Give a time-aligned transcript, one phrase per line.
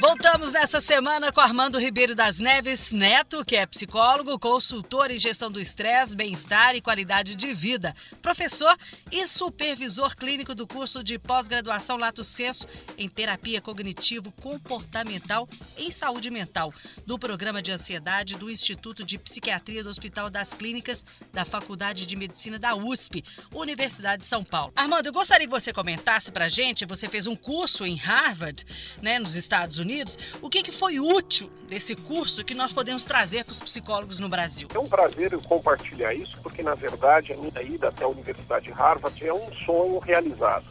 [0.00, 5.50] Voltamos nessa semana com Armando Ribeiro das Neves Neto, que é psicólogo, consultor em gestão
[5.50, 8.74] do estresse, bem-estar e qualidade de vida, professor
[9.12, 12.66] e supervisor clínico do curso de pós-graduação Lato Senso
[12.96, 15.46] em terapia cognitivo-comportamental
[15.76, 16.72] em saúde mental,
[17.06, 22.16] do programa de ansiedade do Instituto de Psiquiatria do Hospital das Clínicas da Faculdade de
[22.16, 23.22] Medicina da USP,
[23.52, 24.72] Universidade de São Paulo.
[24.74, 28.64] Armando, eu gostaria que você comentasse pra gente, você fez um curso em Harvard,
[29.02, 30.16] né, nos Estados Unidos, Unidos.
[30.40, 34.28] O que, que foi útil desse curso que nós podemos trazer para os psicólogos no
[34.28, 34.68] Brasil?
[34.72, 38.72] É um prazer compartilhar isso, porque na verdade a minha ida até a Universidade de
[38.72, 40.66] Harvard é um sonho realizado.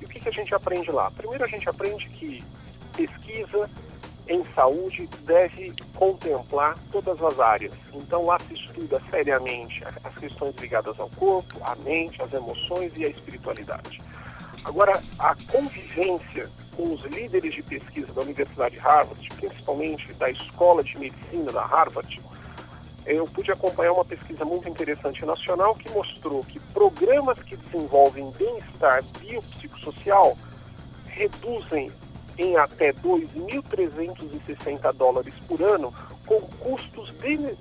[0.00, 1.10] E o que, que a gente aprende lá?
[1.10, 2.42] Primeiro a gente aprende que
[2.96, 3.68] pesquisa
[4.28, 7.74] em saúde deve contemplar todas as áreas.
[7.92, 13.04] Então lá se estuda seriamente as questões ligadas ao corpo, à mente, às emoções e
[13.04, 14.00] à espiritualidade.
[14.64, 20.82] Agora, a convivência com os líderes de pesquisa da Universidade de Harvard, principalmente da Escola
[20.82, 22.20] de Medicina da Harvard,
[23.04, 29.02] eu pude acompanhar uma pesquisa muito interessante nacional que mostrou que programas que desenvolvem bem-estar
[29.18, 30.38] biopsicossocial
[31.06, 31.90] reduzem
[32.38, 35.92] em até 2.360 dólares por ano
[36.26, 37.12] com custos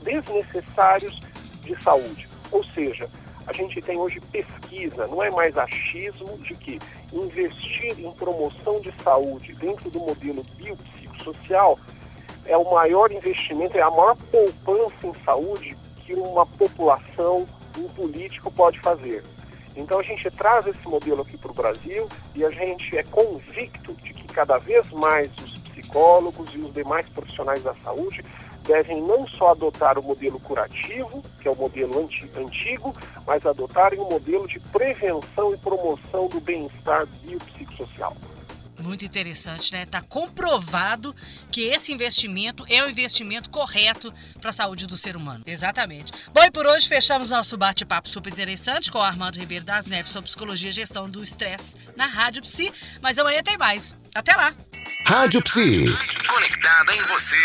[0.04, 1.20] desnecessários
[1.62, 2.30] de saúde.
[2.52, 3.10] Ou seja,
[3.48, 6.80] a gente tem hoje pesquisa, não é mais achismo de que
[7.12, 11.78] investir em promoção de saúde dentro do modelo biopsicossocial
[12.46, 17.46] é o maior investimento, é a maior poupança em saúde que uma população,
[17.78, 19.24] um político pode fazer.
[19.76, 23.94] Então a gente traz esse modelo aqui para o Brasil e a gente é convicto
[23.94, 28.24] de que cada vez mais os psicólogos e os demais profissionais da saúde
[28.72, 32.96] devem não só adotar o modelo curativo, que é o modelo antigo,
[33.28, 38.16] mas adotarem o modelo de prevenção e promoção do bem-estar biopsicossocial.
[38.80, 39.84] Muito interessante, né?
[39.84, 41.14] Está comprovado
[41.52, 45.44] que esse investimento é o investimento correto para a saúde do ser humano.
[45.46, 46.12] Exatamente.
[46.34, 50.12] Bom, e por hoje fechamos nosso bate-papo super interessante com o Armando Ribeiro das Neves
[50.12, 52.74] sobre psicologia e gestão do estresse na Rádio Psi.
[53.02, 53.94] Mas amanhã tem mais.
[54.16, 54.54] Até lá!
[55.06, 56.21] Rádio Psi.
[56.34, 57.38] Conectada em você.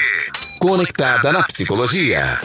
[0.60, 2.40] Conectada na psicologia.